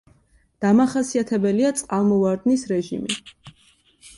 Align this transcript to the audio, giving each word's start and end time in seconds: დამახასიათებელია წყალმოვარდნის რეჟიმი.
დამახასიათებელია 0.65 1.71
წყალმოვარდნის 1.81 2.65
რეჟიმი. 2.73 3.21